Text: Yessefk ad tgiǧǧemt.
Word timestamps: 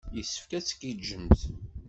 Yessefk 0.15 0.51
ad 0.57 0.63
tgiǧǧemt. 0.65 1.41